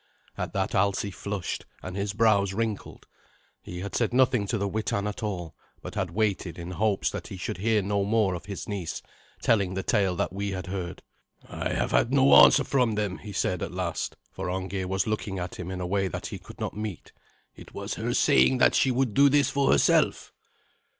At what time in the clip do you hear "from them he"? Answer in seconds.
12.63-13.31